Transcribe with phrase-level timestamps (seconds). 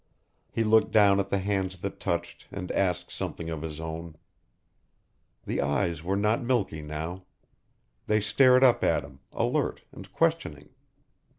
[0.51, 4.15] He looked down at the hands that touched and asked something of his own.
[5.45, 7.25] The eyes were not milky now.
[8.07, 10.69] They stared up at him, alert and questioning.